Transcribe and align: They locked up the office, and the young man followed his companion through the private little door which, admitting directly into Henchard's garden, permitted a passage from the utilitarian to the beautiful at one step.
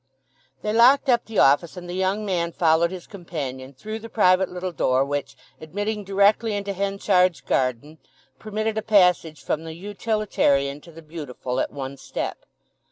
They 0.63 0.73
locked 0.73 1.09
up 1.09 1.25
the 1.25 1.37
office, 1.37 1.77
and 1.77 1.87
the 1.87 1.93
young 1.93 2.25
man 2.25 2.53
followed 2.53 2.89
his 2.89 3.05
companion 3.05 3.75
through 3.75 3.99
the 3.99 4.09
private 4.09 4.49
little 4.49 4.71
door 4.71 5.05
which, 5.05 5.35
admitting 5.59 6.03
directly 6.03 6.55
into 6.55 6.73
Henchard's 6.73 7.39
garden, 7.41 7.99
permitted 8.39 8.79
a 8.79 8.81
passage 8.81 9.43
from 9.43 9.63
the 9.63 9.75
utilitarian 9.75 10.81
to 10.81 10.91
the 10.91 11.03
beautiful 11.03 11.59
at 11.59 11.69
one 11.71 11.97
step. 11.97 12.45